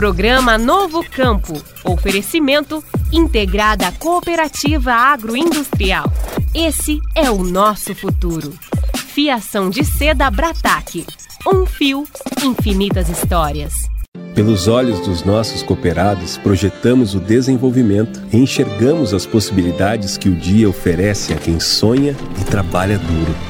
Programa 0.00 0.56
Novo 0.56 1.04
Campo. 1.04 1.52
Oferecimento 1.84 2.82
Integrada 3.12 3.92
Cooperativa 3.92 4.92
Agroindustrial. 4.92 6.10
Esse 6.54 7.00
é 7.14 7.30
o 7.30 7.42
nosso 7.42 7.94
futuro. 7.94 8.52
Fiação 8.96 9.68
de 9.68 9.84
seda 9.84 10.30
Brataque. 10.30 11.04
Um 11.46 11.66
fio, 11.66 12.06
infinitas 12.42 13.08
histórias. 13.08 13.90
Pelos 14.34 14.68
olhos 14.68 15.00
dos 15.00 15.22
nossos 15.22 15.62
cooperados, 15.62 16.38
projetamos 16.38 17.14
o 17.14 17.20
desenvolvimento 17.20 18.22
e 18.32 18.38
enxergamos 18.38 19.12
as 19.12 19.26
possibilidades 19.26 20.16
que 20.16 20.28
o 20.28 20.34
dia 20.34 20.68
oferece 20.68 21.32
a 21.32 21.36
quem 21.36 21.60
sonha 21.60 22.16
e 22.40 22.44
trabalha 22.44 22.98
duro. 22.98 23.49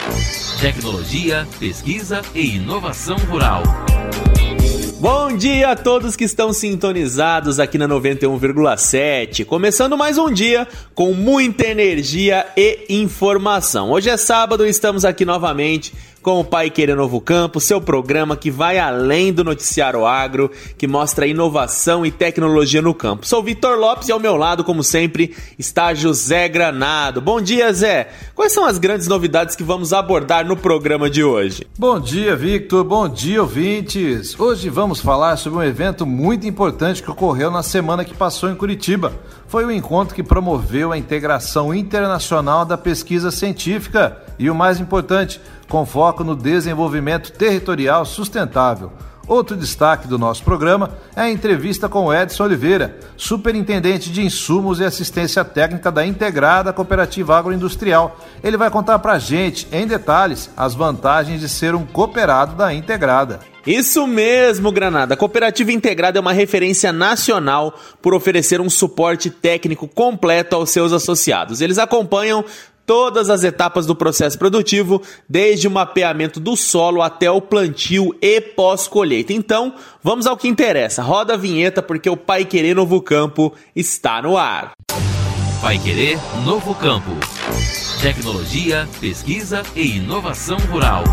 tecnologia, 0.61 1.47
pesquisa 1.59 2.21
e 2.35 2.57
inovação 2.57 3.17
rural. 3.17 3.63
Bom 4.99 5.35
dia 5.35 5.71
a 5.71 5.75
todos 5.75 6.15
que 6.15 6.23
estão 6.23 6.53
sintonizados 6.53 7.59
aqui 7.59 7.79
na 7.79 7.87
91,7. 7.87 9.43
Começando 9.43 9.97
mais 9.97 10.19
um 10.19 10.31
dia 10.31 10.67
com 10.93 11.13
muita 11.13 11.65
energia 11.65 12.45
e 12.55 12.85
informação. 12.89 13.89
Hoje 13.89 14.11
é 14.11 14.17
sábado 14.17 14.63
e 14.63 14.69
estamos 14.69 15.03
aqui 15.03 15.25
novamente 15.25 15.91
com 16.21 16.39
o 16.39 16.45
Pai 16.45 16.69
Querer 16.69 16.95
Novo 16.95 17.19
Campo, 17.19 17.59
seu 17.59 17.81
programa 17.81 18.37
que 18.37 18.51
vai 18.51 18.77
além 18.77 19.33
do 19.33 19.43
noticiário 19.43 20.05
agro, 20.05 20.51
que 20.77 20.87
mostra 20.87 21.25
inovação 21.25 22.05
e 22.05 22.11
tecnologia 22.11 22.81
no 22.81 22.93
campo. 22.93 23.25
Sou 23.25 23.41
Vitor 23.41 23.77
Lopes 23.77 24.07
e 24.07 24.11
ao 24.11 24.19
meu 24.19 24.35
lado, 24.35 24.63
como 24.63 24.83
sempre, 24.83 25.35
está 25.57 25.93
José 25.93 26.47
Granado. 26.47 27.19
Bom 27.21 27.41
dia, 27.41 27.73
Zé. 27.73 28.09
Quais 28.35 28.51
são 28.51 28.65
as 28.65 28.77
grandes 28.77 29.07
novidades 29.07 29.55
que 29.55 29.63
vamos 29.63 29.93
abordar 29.93 30.45
no 30.45 30.55
programa 30.55 31.09
de 31.09 31.23
hoje? 31.23 31.65
Bom 31.77 31.99
dia, 31.99 32.35
Victor. 32.35 32.83
Bom 32.83 33.09
dia, 33.09 33.41
ouvintes. 33.41 34.39
Hoje 34.39 34.69
vamos 34.69 34.99
falar 34.99 35.37
sobre 35.37 35.59
um 35.59 35.63
evento 35.63 36.05
muito 36.05 36.47
importante 36.47 37.01
que 37.01 37.09
ocorreu 37.09 37.49
na 37.49 37.63
semana 37.63 38.05
que 38.05 38.13
passou 38.13 38.49
em 38.49 38.55
Curitiba. 38.55 39.11
Foi 39.47 39.65
o 39.65 39.71
encontro 39.71 40.15
que 40.15 40.23
promoveu 40.23 40.91
a 40.91 40.97
integração 40.97 41.73
internacional 41.73 42.63
da 42.63 42.77
pesquisa 42.77 43.31
científica 43.31 44.17
e 44.39 44.49
o 44.49 44.55
mais 44.55 44.79
importante, 44.79 45.41
com 45.71 45.85
foco 45.85 46.21
no 46.21 46.35
desenvolvimento 46.35 47.31
territorial 47.31 48.03
sustentável. 48.03 48.91
Outro 49.25 49.55
destaque 49.55 50.05
do 50.05 50.17
nosso 50.17 50.43
programa 50.43 50.97
é 51.15 51.21
a 51.21 51.31
entrevista 51.31 51.87
com 51.87 52.13
Edson 52.13 52.43
Oliveira, 52.43 52.99
superintendente 53.15 54.11
de 54.11 54.21
insumos 54.21 54.81
e 54.81 54.83
assistência 54.83 55.45
técnica 55.45 55.89
da 55.89 56.05
Integrada 56.05 56.73
Cooperativa 56.73 57.37
Agroindustrial. 57.37 58.19
Ele 58.43 58.57
vai 58.57 58.69
contar 58.69 58.99
para 58.99 59.13
a 59.13 59.19
gente, 59.19 59.65
em 59.71 59.87
detalhes, 59.87 60.49
as 60.57 60.75
vantagens 60.75 61.39
de 61.39 61.47
ser 61.47 61.73
um 61.73 61.85
cooperado 61.85 62.53
da 62.53 62.73
Integrada. 62.73 63.39
Isso 63.65 64.07
mesmo, 64.07 64.71
Granada. 64.71 65.13
A 65.13 65.17
Cooperativa 65.17 65.71
Integrada 65.71 66.17
é 66.17 66.21
uma 66.21 66.33
referência 66.33 66.91
nacional 66.91 67.79
por 68.01 68.13
oferecer 68.13 68.59
um 68.59 68.71
suporte 68.71 69.29
técnico 69.29 69.87
completo 69.87 70.55
aos 70.55 70.71
seus 70.71 70.91
associados. 70.91 71.61
Eles 71.61 71.77
acompanham 71.77 72.43
todas 72.85 73.29
as 73.29 73.43
etapas 73.43 73.85
do 73.85 73.95
processo 73.95 74.37
produtivo, 74.37 75.01
desde 75.27 75.67
o 75.67 75.71
mapeamento 75.71 76.39
do 76.39 76.55
solo 76.55 77.01
até 77.01 77.29
o 77.29 77.41
plantio 77.41 78.15
e 78.21 78.41
pós-colheita. 78.41 79.33
Então, 79.33 79.73
vamos 80.03 80.27
ao 80.27 80.37
que 80.37 80.47
interessa. 80.47 81.01
Roda 81.01 81.33
a 81.33 81.37
vinheta 81.37 81.81
porque 81.81 82.09
o 82.09 82.17
Pai 82.17 82.45
Querer 82.45 82.75
Novo 82.75 83.01
Campo 83.01 83.53
está 83.75 84.21
no 84.21 84.37
ar. 84.37 84.71
Pai 85.61 85.77
Querer 85.77 86.17
Novo 86.45 86.73
Campo. 86.75 87.11
Tecnologia, 88.01 88.87
pesquisa 88.99 89.61
e 89.75 89.97
inovação 89.97 90.57
rural. 90.71 91.03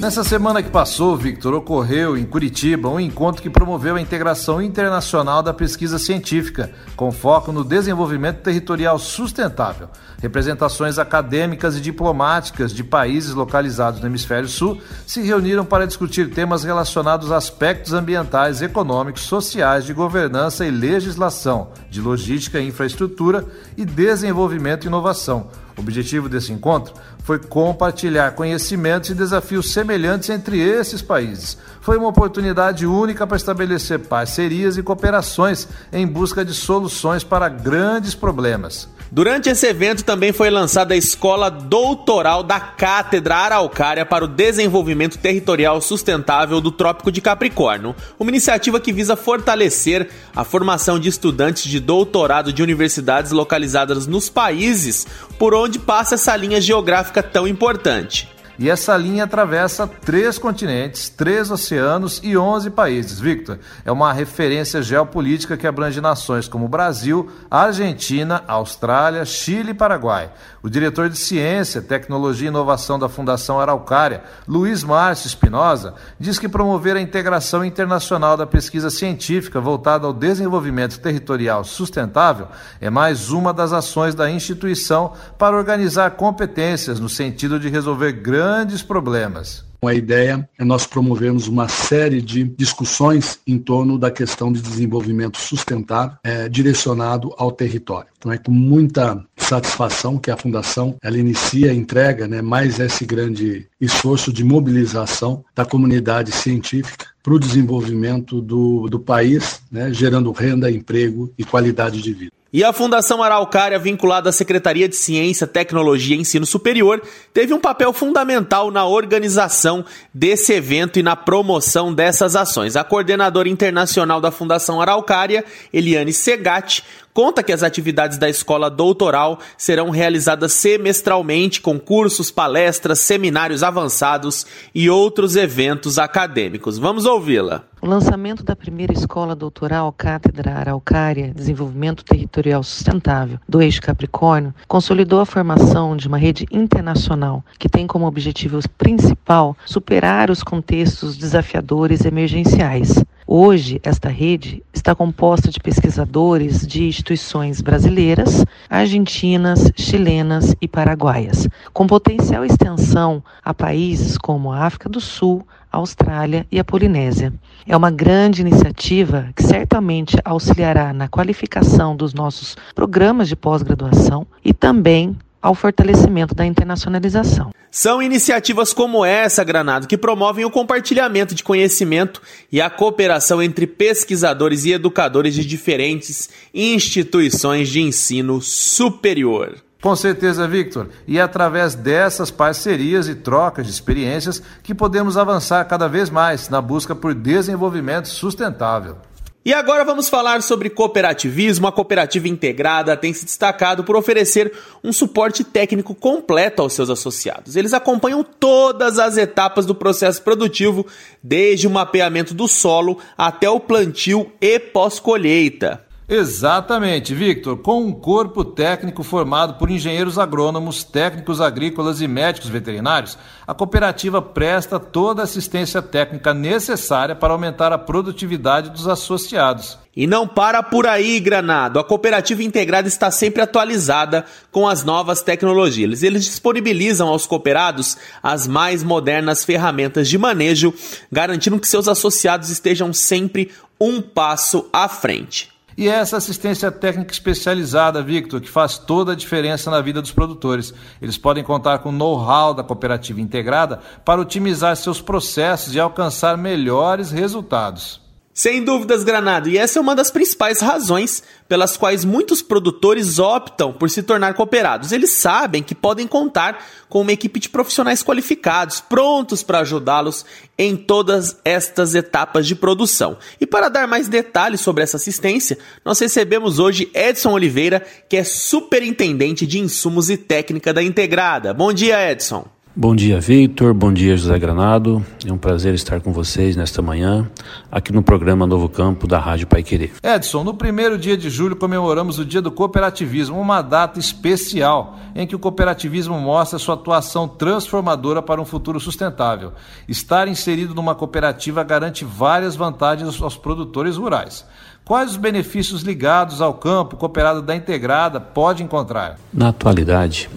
Nessa 0.00 0.24
semana 0.24 0.62
que 0.62 0.70
passou, 0.70 1.14
Victor, 1.14 1.52
ocorreu 1.52 2.16
em 2.16 2.24
Curitiba 2.24 2.88
um 2.88 2.98
encontro 2.98 3.42
que 3.42 3.50
promoveu 3.50 3.96
a 3.96 4.00
integração 4.00 4.62
internacional 4.62 5.42
da 5.42 5.52
pesquisa 5.52 5.98
científica, 5.98 6.72
com 6.96 7.12
foco 7.12 7.52
no 7.52 7.62
desenvolvimento 7.62 8.38
territorial 8.38 8.98
sustentável. 8.98 9.90
Representações 10.22 10.98
acadêmicas 10.98 11.76
e 11.76 11.82
diplomáticas 11.82 12.72
de 12.72 12.82
países 12.82 13.34
localizados 13.34 14.00
no 14.00 14.06
Hemisfério 14.06 14.48
Sul 14.48 14.80
se 15.06 15.20
reuniram 15.20 15.66
para 15.66 15.86
discutir 15.86 16.30
temas 16.30 16.64
relacionados 16.64 17.30
a 17.30 17.36
aspectos 17.36 17.92
ambientais, 17.92 18.62
econômicos, 18.62 19.24
sociais, 19.24 19.84
de 19.84 19.92
governança 19.92 20.64
e 20.64 20.70
legislação, 20.70 21.72
de 21.90 22.00
logística 22.00 22.58
e 22.58 22.66
infraestrutura 22.66 23.44
e 23.76 23.84
desenvolvimento 23.84 24.84
e 24.84 24.86
inovação 24.86 25.50
o 25.80 25.82
objetivo 25.82 26.28
desse 26.28 26.52
encontro 26.52 26.94
foi 27.24 27.38
compartilhar 27.38 28.32
conhecimentos 28.32 29.10
e 29.10 29.14
desafios 29.14 29.72
semelhantes 29.72 30.28
entre 30.28 30.60
esses 30.60 31.00
países. 31.00 31.56
Foi 31.80 31.96
uma 31.96 32.08
oportunidade 32.08 32.86
única 32.86 33.26
para 33.26 33.36
estabelecer 33.36 33.98
parcerias 34.00 34.76
e 34.76 34.82
cooperações 34.82 35.66
em 35.90 36.06
busca 36.06 36.44
de 36.44 36.52
soluções 36.52 37.24
para 37.24 37.48
grandes 37.48 38.14
problemas. 38.14 38.88
Durante 39.12 39.48
esse 39.48 39.66
evento 39.66 40.04
também 40.04 40.32
foi 40.32 40.50
lançada 40.50 40.94
a 40.94 40.96
Escola 40.96 41.50
Doutoral 41.50 42.44
da 42.44 42.60
Cátedra 42.60 43.34
Araucária 43.34 44.06
para 44.06 44.24
o 44.24 44.28
Desenvolvimento 44.28 45.18
Territorial 45.18 45.80
Sustentável 45.80 46.60
do 46.60 46.70
Trópico 46.70 47.10
de 47.10 47.20
Capricórnio, 47.20 47.96
uma 48.20 48.30
iniciativa 48.30 48.78
que 48.78 48.92
visa 48.92 49.16
fortalecer 49.16 50.08
a 50.34 50.44
formação 50.44 50.96
de 50.96 51.08
estudantes 51.08 51.64
de 51.64 51.80
doutorado 51.80 52.52
de 52.52 52.62
universidades 52.62 53.32
localizadas 53.32 54.06
nos 54.06 54.30
países 54.30 55.04
por 55.36 55.54
onde 55.54 55.80
passa 55.80 56.14
essa 56.14 56.36
linha 56.36 56.60
geográfica 56.60 57.20
tão 57.20 57.48
importante. 57.48 58.28
E 58.60 58.68
essa 58.68 58.94
linha 58.94 59.24
atravessa 59.24 59.86
três 59.86 60.36
continentes, 60.36 61.08
três 61.08 61.50
oceanos 61.50 62.20
e 62.22 62.36
11 62.36 62.68
países. 62.68 63.18
Victor, 63.18 63.58
é 63.86 63.90
uma 63.90 64.12
referência 64.12 64.82
geopolítica 64.82 65.56
que 65.56 65.66
abrange 65.66 65.98
nações 65.98 66.46
como 66.46 66.68
Brasil, 66.68 67.30
Argentina, 67.50 68.44
Austrália, 68.46 69.24
Chile 69.24 69.70
e 69.70 69.74
Paraguai. 69.74 70.30
O 70.62 70.68
diretor 70.68 71.08
de 71.08 71.16
Ciência, 71.16 71.80
Tecnologia 71.80 72.48
e 72.48 72.50
Inovação 72.50 72.98
da 72.98 73.08
Fundação 73.08 73.58
Araucária, 73.58 74.24
Luiz 74.46 74.84
Márcio 74.84 75.28
Espinosa, 75.28 75.94
diz 76.18 76.38
que 76.38 76.46
promover 76.46 76.96
a 76.96 77.00
integração 77.00 77.64
internacional 77.64 78.36
da 78.36 78.46
pesquisa 78.46 78.90
científica 78.90 79.58
voltada 79.58 80.06
ao 80.06 80.12
desenvolvimento 80.12 81.00
territorial 81.00 81.64
sustentável 81.64 82.48
é 82.78 82.90
mais 82.90 83.30
uma 83.30 83.54
das 83.54 83.72
ações 83.72 84.14
da 84.14 84.30
instituição 84.30 85.14
para 85.38 85.56
organizar 85.56 86.10
competências 86.10 87.00
no 87.00 87.08
sentido 87.08 87.58
de 87.58 87.70
resolver 87.70 88.12
grandes 88.12 88.49
grandes 88.50 88.82
problemas. 88.82 89.64
A 89.82 89.94
ideia 89.94 90.46
é 90.58 90.64
nós 90.64 90.86
promovermos 90.86 91.46
uma 91.46 91.68
série 91.68 92.20
de 92.20 92.44
discussões 92.44 93.38
em 93.46 93.58
torno 93.58 93.96
da 93.96 94.10
questão 94.10 94.52
de 94.52 94.60
desenvolvimento 94.60 95.38
sustentável 95.38 96.18
é, 96.22 96.48
direcionado 96.48 97.32
ao 97.38 97.50
território. 97.52 98.10
Então 98.18 98.30
é 98.30 98.36
com 98.36 98.50
muita 98.50 99.24
satisfação 99.36 100.18
que 100.18 100.30
a 100.30 100.36
Fundação 100.36 100.96
ela 101.02 101.16
inicia, 101.16 101.72
entrega 101.72 102.28
né, 102.28 102.42
mais 102.42 102.78
esse 102.78 103.06
grande 103.06 103.68
esforço 103.80 104.32
de 104.32 104.44
mobilização 104.44 105.42
da 105.54 105.64
comunidade 105.64 106.32
científica 106.32 107.06
para 107.22 107.32
o 107.32 107.38
desenvolvimento 107.38 108.42
do, 108.42 108.88
do 108.88 108.98
país, 108.98 109.62
né, 109.70 109.92
gerando 109.92 110.32
renda, 110.32 110.70
emprego 110.70 111.32
e 111.38 111.44
qualidade 111.44 112.02
de 112.02 112.12
vida. 112.12 112.39
E 112.52 112.64
a 112.64 112.72
Fundação 112.72 113.22
Araucária, 113.22 113.78
vinculada 113.78 114.30
à 114.30 114.32
Secretaria 114.32 114.88
de 114.88 114.96
Ciência, 114.96 115.46
Tecnologia 115.46 116.16
e 116.16 116.20
Ensino 116.20 116.44
Superior, 116.44 117.00
teve 117.32 117.54
um 117.54 117.60
papel 117.60 117.92
fundamental 117.92 118.72
na 118.72 118.84
organização 118.84 119.84
desse 120.12 120.52
evento 120.52 120.98
e 120.98 121.02
na 121.02 121.14
promoção 121.14 121.94
dessas 121.94 122.34
ações. 122.34 122.74
A 122.74 122.82
coordenadora 122.82 123.48
internacional 123.48 124.20
da 124.20 124.32
Fundação 124.32 124.80
Araucária, 124.80 125.44
Eliane 125.72 126.12
Segatti, 126.12 126.82
conta 127.12 127.42
que 127.42 127.52
as 127.52 127.62
atividades 127.62 128.18
da 128.18 128.28
escola 128.28 128.70
doutoral 128.70 129.38
serão 129.56 129.90
realizadas 129.90 130.52
semestralmente 130.52 131.60
com 131.60 131.78
cursos, 131.78 132.30
palestras, 132.30 132.98
seminários 133.00 133.62
avançados 133.62 134.46
e 134.74 134.88
outros 134.88 135.36
eventos 135.36 135.98
acadêmicos. 135.98 136.78
Vamos 136.78 137.04
ouvi-la. 137.06 137.64
O 137.82 137.86
lançamento 137.86 138.42
da 138.42 138.54
primeira 138.54 138.92
escola 138.92 139.34
doutoral 139.34 139.90
Cátedra 139.90 140.52
Araucária 140.52 141.32
Desenvolvimento 141.34 142.04
Territorial 142.04 142.62
Sustentável 142.62 143.38
do 143.48 143.62
Eixo 143.62 143.80
Capricórnio 143.80 144.54
consolidou 144.68 145.20
a 145.20 145.24
formação 145.24 145.96
de 145.96 146.06
uma 146.06 146.18
rede 146.18 146.46
internacional 146.50 147.42
que 147.58 147.70
tem 147.70 147.86
como 147.86 148.06
objetivo 148.06 148.60
principal 148.76 149.56
superar 149.64 150.30
os 150.30 150.42
contextos 150.42 151.16
desafiadores 151.16 152.04
emergenciais. 152.04 153.02
Hoje, 153.32 153.80
esta 153.84 154.08
rede 154.08 154.60
está 154.74 154.92
composta 154.92 155.52
de 155.52 155.60
pesquisadores 155.60 156.66
de 156.66 156.82
instituições 156.88 157.60
brasileiras, 157.60 158.44
argentinas, 158.68 159.70
chilenas 159.76 160.56
e 160.60 160.66
paraguaias, 160.66 161.46
com 161.72 161.86
potencial 161.86 162.44
extensão 162.44 163.22
a 163.44 163.54
países 163.54 164.18
como 164.18 164.50
a 164.50 164.64
África 164.64 164.88
do 164.88 165.00
Sul, 165.00 165.46
a 165.70 165.76
Austrália 165.76 166.44
e 166.50 166.58
a 166.58 166.64
Polinésia. 166.64 167.32
É 167.64 167.76
uma 167.76 167.92
grande 167.92 168.40
iniciativa 168.40 169.28
que 169.36 169.44
certamente 169.44 170.16
auxiliará 170.24 170.92
na 170.92 171.06
qualificação 171.06 171.94
dos 171.94 172.12
nossos 172.12 172.56
programas 172.74 173.28
de 173.28 173.36
pós-graduação 173.36 174.26
e 174.44 174.52
também 174.52 175.16
ao 175.40 175.54
fortalecimento 175.54 176.34
da 176.34 176.44
internacionalização. 176.44 177.50
São 177.70 178.02
iniciativas 178.02 178.72
como 178.72 179.04
essa, 179.04 179.44
Granado, 179.44 179.86
que 179.86 179.96
promovem 179.96 180.44
o 180.44 180.50
compartilhamento 180.50 181.34
de 181.34 181.44
conhecimento 181.44 182.20
e 182.50 182.60
a 182.60 182.68
cooperação 182.68 183.40
entre 183.40 183.66
pesquisadores 183.66 184.64
e 184.64 184.72
educadores 184.72 185.34
de 185.34 185.44
diferentes 185.44 186.28
instituições 186.52 187.68
de 187.68 187.80
ensino 187.80 188.40
superior. 188.42 189.56
Com 189.80 189.96
certeza, 189.96 190.46
Victor. 190.46 190.88
E 191.06 191.18
é 191.18 191.22
através 191.22 191.74
dessas 191.74 192.30
parcerias 192.30 193.08
e 193.08 193.14
trocas 193.14 193.66
de 193.66 193.72
experiências 193.72 194.42
que 194.62 194.74
podemos 194.74 195.16
avançar 195.16 195.64
cada 195.64 195.88
vez 195.88 196.10
mais 196.10 196.50
na 196.50 196.60
busca 196.60 196.94
por 196.94 197.14
desenvolvimento 197.14 198.08
sustentável. 198.08 198.96
E 199.42 199.54
agora 199.54 199.86
vamos 199.86 200.10
falar 200.10 200.42
sobre 200.42 200.68
cooperativismo. 200.68 201.66
A 201.66 201.72
cooperativa 201.72 202.28
integrada 202.28 202.94
tem 202.94 203.14
se 203.14 203.24
destacado 203.24 203.82
por 203.82 203.96
oferecer 203.96 204.52
um 204.84 204.92
suporte 204.92 205.42
técnico 205.42 205.94
completo 205.94 206.60
aos 206.60 206.74
seus 206.74 206.90
associados. 206.90 207.56
Eles 207.56 207.72
acompanham 207.72 208.22
todas 208.22 208.98
as 208.98 209.16
etapas 209.16 209.64
do 209.64 209.74
processo 209.74 210.22
produtivo, 210.22 210.86
desde 211.22 211.66
o 211.66 211.70
mapeamento 211.70 212.34
do 212.34 212.46
solo 212.46 212.98
até 213.16 213.48
o 213.48 213.58
plantio 213.58 214.30
e 214.42 214.58
pós-colheita. 214.58 215.89
Exatamente, 216.12 217.14
Victor. 217.14 217.58
Com 217.58 217.84
um 217.84 217.92
corpo 217.92 218.44
técnico 218.44 219.04
formado 219.04 219.54
por 219.54 219.70
engenheiros 219.70 220.18
agrônomos, 220.18 220.82
técnicos 220.82 221.40
agrícolas 221.40 222.00
e 222.00 222.08
médicos 222.08 222.50
veterinários, 222.50 223.16
a 223.46 223.54
cooperativa 223.54 224.20
presta 224.20 224.80
toda 224.80 225.22
a 225.22 225.24
assistência 225.24 225.80
técnica 225.80 226.34
necessária 226.34 227.14
para 227.14 227.32
aumentar 227.32 227.72
a 227.72 227.78
produtividade 227.78 228.70
dos 228.70 228.88
associados. 228.88 229.78
E 229.94 230.04
não 230.04 230.26
para 230.26 230.64
por 230.64 230.84
aí, 230.84 231.20
Granado. 231.20 231.78
A 231.78 231.84
cooperativa 231.84 232.42
integrada 232.42 232.88
está 232.88 233.08
sempre 233.12 233.40
atualizada 233.40 234.24
com 234.50 234.66
as 234.66 234.82
novas 234.82 235.22
tecnologias. 235.22 236.02
Eles 236.02 236.24
disponibilizam 236.24 237.06
aos 237.06 237.24
cooperados 237.24 237.96
as 238.20 238.48
mais 238.48 238.82
modernas 238.82 239.44
ferramentas 239.44 240.08
de 240.08 240.18
manejo, 240.18 240.74
garantindo 241.10 241.60
que 241.60 241.68
seus 241.68 241.86
associados 241.86 242.50
estejam 242.50 242.92
sempre 242.92 243.52
um 243.80 244.02
passo 244.02 244.68
à 244.72 244.88
frente. 244.88 245.59
E 245.80 245.88
é 245.88 245.92
essa 245.92 246.18
assistência 246.18 246.70
técnica 246.70 247.10
especializada, 247.10 248.02
Victor, 248.02 248.38
que 248.38 248.50
faz 248.50 248.76
toda 248.76 249.12
a 249.12 249.16
diferença 249.16 249.70
na 249.70 249.80
vida 249.80 250.02
dos 250.02 250.12
produtores. 250.12 250.74
Eles 251.00 251.16
podem 251.16 251.42
contar 251.42 251.78
com 251.78 251.88
o 251.88 251.92
know-how 251.92 252.52
da 252.52 252.62
cooperativa 252.62 253.18
integrada 253.18 253.80
para 254.04 254.20
otimizar 254.20 254.76
seus 254.76 255.00
processos 255.00 255.74
e 255.74 255.80
alcançar 255.80 256.36
melhores 256.36 257.10
resultados. 257.10 257.98
Sem 258.32 258.62
dúvidas, 258.64 259.02
Granado, 259.02 259.48
e 259.48 259.58
essa 259.58 259.78
é 259.78 259.82
uma 259.82 259.94
das 259.94 260.10
principais 260.10 260.60
razões 260.60 261.22
pelas 261.48 261.76
quais 261.76 262.04
muitos 262.04 262.40
produtores 262.40 263.18
optam 263.18 263.72
por 263.72 263.90
se 263.90 264.04
tornar 264.04 264.34
cooperados. 264.34 264.92
Eles 264.92 265.10
sabem 265.10 265.64
que 265.64 265.74
podem 265.74 266.06
contar 266.06 266.64
com 266.88 267.00
uma 267.00 267.12
equipe 267.12 267.40
de 267.40 267.48
profissionais 267.48 268.04
qualificados, 268.04 268.80
prontos 268.80 269.42
para 269.42 269.58
ajudá-los 269.58 270.24
em 270.56 270.76
todas 270.76 271.38
estas 271.44 271.96
etapas 271.96 272.46
de 272.46 272.54
produção. 272.54 273.18
E 273.40 273.46
para 273.46 273.68
dar 273.68 273.88
mais 273.88 274.06
detalhes 274.06 274.60
sobre 274.60 274.84
essa 274.84 274.96
assistência, 274.96 275.58
nós 275.84 275.98
recebemos 275.98 276.60
hoje 276.60 276.88
Edson 276.94 277.32
Oliveira, 277.32 277.84
que 278.08 278.16
é 278.16 278.22
superintendente 278.22 279.44
de 279.44 279.58
insumos 279.58 280.08
e 280.08 280.16
técnica 280.16 280.72
da 280.72 280.82
Integrada. 280.82 281.52
Bom 281.52 281.72
dia, 281.72 282.12
Edson. 282.12 282.46
Bom 282.80 282.96
dia, 282.96 283.20
Victor. 283.20 283.74
Bom 283.74 283.92
dia, 283.92 284.16
José 284.16 284.38
Granado. 284.38 285.04
É 285.26 285.30
um 285.30 285.36
prazer 285.36 285.74
estar 285.74 286.00
com 286.00 286.14
vocês 286.14 286.56
nesta 286.56 286.80
manhã, 286.80 287.30
aqui 287.70 287.92
no 287.92 288.02
programa 288.02 288.46
Novo 288.46 288.70
Campo 288.70 289.06
da 289.06 289.18
Rádio 289.18 289.46
Pai 289.46 289.62
Querer. 289.62 289.92
Edson, 290.02 290.42
no 290.42 290.54
primeiro 290.54 290.96
dia 290.96 291.14
de 291.14 291.28
julho 291.28 291.54
comemoramos 291.54 292.18
o 292.18 292.24
Dia 292.24 292.40
do 292.40 292.50
Cooperativismo, 292.50 293.38
uma 293.38 293.60
data 293.60 294.00
especial 294.00 294.96
em 295.14 295.26
que 295.26 295.36
o 295.36 295.38
cooperativismo 295.38 296.18
mostra 296.18 296.58
sua 296.58 296.72
atuação 296.72 297.28
transformadora 297.28 298.22
para 298.22 298.40
um 298.40 298.46
futuro 298.46 298.80
sustentável. 298.80 299.52
Estar 299.86 300.26
inserido 300.26 300.74
numa 300.74 300.94
cooperativa 300.94 301.62
garante 301.62 302.02
várias 302.02 302.56
vantagens 302.56 303.20
aos 303.20 303.36
produtores 303.36 303.98
rurais. 303.98 304.46
Quais 304.86 305.10
os 305.10 305.16
benefícios 305.18 305.82
ligados 305.82 306.40
ao 306.40 306.54
campo 306.54 306.96
cooperado 306.96 307.42
da 307.42 307.54
integrada 307.54 308.18
pode 308.18 308.62
encontrar? 308.62 309.18
Na 309.34 309.50
atualidade, 309.50 310.30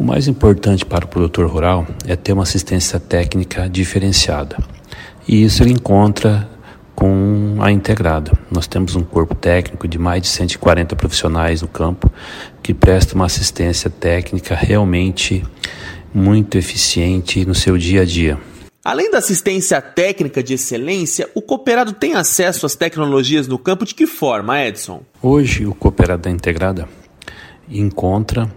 o 0.00 0.02
mais 0.02 0.26
importante 0.26 0.82
para 0.86 1.04
o 1.04 1.08
produtor 1.08 1.46
rural 1.46 1.86
é 2.06 2.16
ter 2.16 2.32
uma 2.32 2.44
assistência 2.44 2.98
técnica 2.98 3.68
diferenciada. 3.68 4.56
E 5.28 5.44
isso 5.44 5.62
ele 5.62 5.72
encontra 5.72 6.48
com 6.94 7.58
a 7.60 7.70
integrada. 7.70 8.32
Nós 8.50 8.66
temos 8.66 8.96
um 8.96 9.02
corpo 9.02 9.34
técnico 9.34 9.86
de 9.86 9.98
mais 9.98 10.22
de 10.22 10.28
140 10.28 10.96
profissionais 10.96 11.60
no 11.60 11.68
campo 11.68 12.10
que 12.62 12.72
presta 12.72 13.14
uma 13.14 13.26
assistência 13.26 13.90
técnica 13.90 14.54
realmente 14.54 15.44
muito 16.14 16.56
eficiente 16.56 17.44
no 17.44 17.54
seu 17.54 17.76
dia 17.76 18.00
a 18.00 18.04
dia. 18.06 18.40
Além 18.82 19.10
da 19.10 19.18
assistência 19.18 19.82
técnica 19.82 20.42
de 20.42 20.54
excelência, 20.54 21.28
o 21.34 21.42
cooperado 21.42 21.92
tem 21.92 22.14
acesso 22.14 22.64
às 22.64 22.74
tecnologias 22.74 23.46
no 23.46 23.58
campo 23.58 23.84
de 23.84 23.94
que 23.94 24.06
forma, 24.06 24.64
Edson? 24.64 25.02
Hoje, 25.20 25.66
o 25.66 25.74
cooperado 25.74 26.22
da 26.22 26.30
integrada 26.30 26.88
encontra 27.68 28.50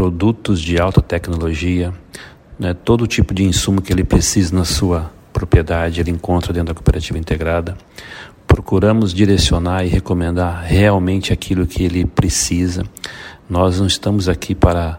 produtos 0.00 0.62
de 0.62 0.80
alta 0.80 1.02
tecnologia, 1.02 1.92
né, 2.58 2.72
todo 2.72 3.06
tipo 3.06 3.34
de 3.34 3.44
insumo 3.44 3.82
que 3.82 3.92
ele 3.92 4.02
precisa 4.02 4.56
na 4.56 4.64
sua 4.64 5.12
propriedade, 5.30 6.00
ele 6.00 6.10
encontra 6.10 6.54
dentro 6.54 6.68
da 6.68 6.74
cooperativa 6.74 7.18
integrada. 7.18 7.76
Procuramos 8.46 9.12
direcionar 9.12 9.84
e 9.84 9.88
recomendar 9.88 10.64
realmente 10.64 11.34
aquilo 11.34 11.66
que 11.66 11.82
ele 11.82 12.06
precisa. 12.06 12.82
Nós 13.46 13.78
não 13.78 13.86
estamos 13.86 14.26
aqui 14.26 14.54
para 14.54 14.98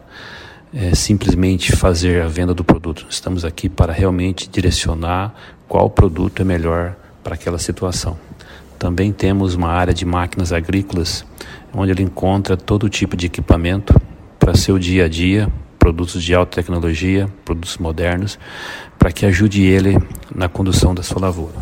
é, 0.72 0.94
simplesmente 0.94 1.76
fazer 1.76 2.22
a 2.22 2.28
venda 2.28 2.54
do 2.54 2.64
produto, 2.64 3.08
estamos 3.10 3.44
aqui 3.44 3.68
para 3.68 3.92
realmente 3.92 4.48
direcionar 4.48 5.34
qual 5.68 5.90
produto 5.90 6.44
é 6.44 6.46
melhor 6.46 6.96
para 7.24 7.34
aquela 7.34 7.58
situação. 7.58 8.20
Também 8.78 9.12
temos 9.12 9.56
uma 9.56 9.70
área 9.70 9.96
de 9.96 10.06
máquinas 10.06 10.54
agrícolas, 10.54 11.26
onde 11.74 11.92
ele 11.92 12.04
encontra 12.04 12.56
todo 12.56 12.88
tipo 12.88 13.18
de 13.18 13.26
equipamento 13.26 14.00
para 14.52 14.58
seu 14.58 14.78
dia 14.78 15.06
a 15.06 15.08
dia, 15.08 15.50
produtos 15.80 16.22
de 16.22 16.36
alta 16.36 16.58
tecnologia, 16.58 17.30
produtos 17.46 17.78
modernos, 17.78 18.38
para 19.00 19.10
que 19.10 19.26
ajude 19.26 19.64
ele 19.64 19.98
na 20.36 20.50
condução 20.50 20.94
da 20.94 21.02
sua 21.02 21.22
lavoura. 21.22 21.56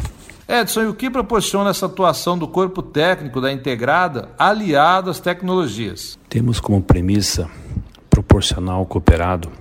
Edson, 0.48 0.82
e 0.82 0.88
o 0.88 0.96
que 0.96 1.08
proporciona 1.08 1.70
essa 1.70 1.86
atuação 1.86 2.36
do 2.36 2.48
corpo 2.48 2.82
técnico 2.82 3.40
da 3.40 3.52
integrada 3.52 4.30
aliado 4.40 5.12
às 5.12 5.20
tecnologias? 5.20 6.18
Temos 6.28 6.60
como 6.60 6.82
premissa 6.82 7.48
proporcionar 8.10 8.74
ao 8.74 8.88
cooperado 8.88 9.52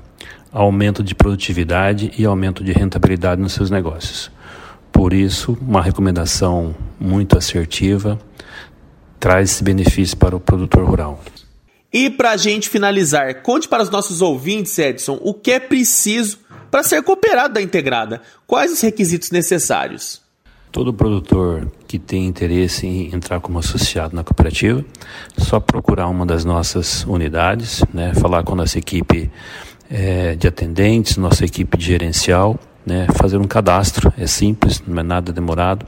aumento 0.50 1.04
de 1.04 1.14
produtividade 1.14 2.10
e 2.16 2.24
aumento 2.24 2.64
de 2.64 2.72
rentabilidade 2.72 3.42
nos 3.42 3.52
seus 3.52 3.68
negócios. 3.68 4.30
Por 4.90 5.12
isso, 5.12 5.58
uma 5.60 5.82
recomendação 5.82 6.74
muito 6.98 7.36
assertiva 7.36 8.18
traz 9.20 9.50
esse 9.50 9.62
benefício 9.62 10.16
para 10.16 10.34
o 10.34 10.40
produtor 10.40 10.86
rural. 10.86 11.20
E 11.92 12.10
para 12.10 12.32
a 12.32 12.36
gente 12.36 12.68
finalizar, 12.68 13.42
conte 13.42 13.66
para 13.66 13.82
os 13.82 13.90
nossos 13.90 14.20
ouvintes, 14.20 14.76
Edson, 14.78 15.18
o 15.22 15.32
que 15.32 15.52
é 15.52 15.60
preciso 15.60 16.38
para 16.70 16.82
ser 16.82 17.02
cooperado 17.02 17.54
da 17.54 17.62
integrada. 17.62 18.20
Quais 18.46 18.72
os 18.72 18.80
requisitos 18.80 19.30
necessários? 19.30 20.20
Todo 20.70 20.92
produtor 20.92 21.66
que 21.86 21.98
tem 21.98 22.26
interesse 22.26 22.86
em 22.86 23.14
entrar 23.14 23.40
como 23.40 23.58
associado 23.58 24.14
na 24.14 24.22
cooperativa, 24.22 24.84
só 25.38 25.58
procurar 25.58 26.08
uma 26.08 26.26
das 26.26 26.44
nossas 26.44 27.04
unidades, 27.04 27.82
né, 27.92 28.12
falar 28.14 28.42
com 28.42 28.52
a 28.52 28.56
nossa 28.56 28.78
equipe 28.78 29.30
é, 29.90 30.36
de 30.36 30.46
atendentes, 30.46 31.16
nossa 31.16 31.42
equipe 31.42 31.78
de 31.78 31.86
gerencial, 31.86 32.60
né, 32.84 33.06
fazer 33.16 33.38
um 33.38 33.44
cadastro, 33.44 34.12
é 34.18 34.26
simples, 34.26 34.82
não 34.86 35.00
é 35.00 35.02
nada 35.02 35.32
demorado, 35.32 35.86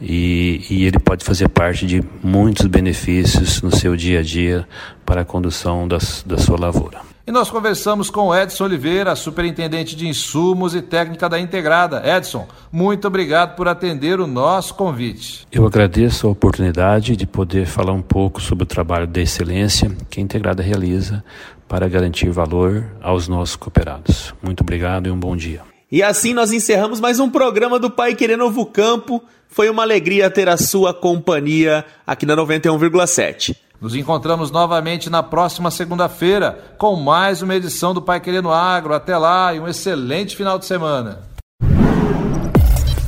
e, 0.00 0.64
e 0.70 0.84
ele 0.84 0.98
pode 0.98 1.24
fazer 1.24 1.48
parte 1.48 1.86
de 1.86 2.02
muitos 2.22 2.66
benefícios 2.66 3.62
no 3.62 3.74
seu 3.74 3.96
dia 3.96 4.20
a 4.20 4.22
dia 4.22 4.66
para 5.04 5.22
a 5.22 5.24
condução 5.24 5.86
das, 5.88 6.22
da 6.26 6.38
sua 6.38 6.58
lavoura. 6.58 7.00
E 7.28 7.30
nós 7.30 7.50
conversamos 7.50 8.08
com 8.08 8.34
Edson 8.34 8.64
Oliveira, 8.64 9.14
superintendente 9.14 9.94
de 9.94 10.08
insumos 10.08 10.74
e 10.74 10.80
técnica 10.80 11.28
da 11.28 11.38
Integrada. 11.38 12.02
Edson, 12.02 12.48
muito 12.72 13.06
obrigado 13.06 13.54
por 13.54 13.68
atender 13.68 14.18
o 14.18 14.26
nosso 14.26 14.74
convite. 14.74 15.46
Eu 15.52 15.66
agradeço 15.66 16.26
a 16.26 16.30
oportunidade 16.30 17.16
de 17.16 17.26
poder 17.26 17.66
falar 17.66 17.92
um 17.92 18.00
pouco 18.00 18.40
sobre 18.40 18.64
o 18.64 18.66
trabalho 18.66 19.06
de 19.06 19.20
excelência 19.20 19.94
que 20.08 20.20
a 20.20 20.22
Integrada 20.22 20.62
realiza 20.62 21.22
para 21.68 21.86
garantir 21.86 22.30
valor 22.30 22.86
aos 23.02 23.28
nossos 23.28 23.56
cooperados. 23.56 24.34
Muito 24.42 24.62
obrigado 24.62 25.06
e 25.06 25.10
um 25.10 25.20
bom 25.20 25.36
dia. 25.36 25.60
E 25.90 26.02
assim 26.02 26.34
nós 26.34 26.52
encerramos 26.52 27.00
mais 27.00 27.18
um 27.18 27.30
programa 27.30 27.78
do 27.78 27.88
Pai 27.88 28.14
Querer 28.14 28.36
Novo 28.36 28.66
Campo. 28.66 29.22
Foi 29.48 29.70
uma 29.70 29.82
alegria 29.82 30.28
ter 30.28 30.46
a 30.46 30.58
sua 30.58 30.92
companhia 30.92 31.82
aqui 32.06 32.26
na 32.26 32.36
91,7. 32.36 33.56
Nos 33.80 33.94
encontramos 33.94 34.50
novamente 34.50 35.08
na 35.08 35.22
próxima 35.22 35.70
segunda-feira 35.70 36.74
com 36.76 36.94
mais 36.94 37.40
uma 37.40 37.54
edição 37.54 37.94
do 37.94 38.02
Pai 38.02 38.20
Querendo 38.20 38.50
Agro. 38.50 38.92
Até 38.92 39.16
lá 39.16 39.54
e 39.54 39.60
um 39.60 39.66
excelente 39.66 40.36
final 40.36 40.58
de 40.58 40.66
semana. 40.66 41.22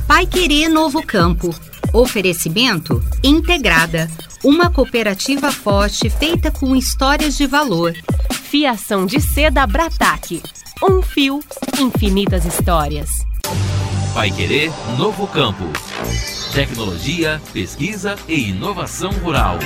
Pai 0.07 0.25
Querer 0.25 0.67
Novo 0.67 1.05
Campo. 1.05 1.53
Oferecimento 1.93 2.99
Integrada. 3.23 4.09
Uma 4.43 4.71
cooperativa 4.71 5.51
forte 5.51 6.09
feita 6.09 6.49
com 6.49 6.75
histórias 6.75 7.37
de 7.37 7.45
valor. 7.45 7.93
Fiação 8.31 9.05
de 9.05 9.21
seda 9.21 9.67
Brataque. 9.67 10.41
Um 10.83 11.01
fio, 11.01 11.39
infinitas 11.79 12.43
histórias. 12.43 13.09
Pai 14.15 14.31
Querer 14.31 14.71
Novo 14.97 15.27
Campo. 15.27 15.65
Tecnologia, 16.53 17.39
pesquisa 17.53 18.15
e 18.27 18.49
inovação 18.49 19.11
rural. 19.11 19.59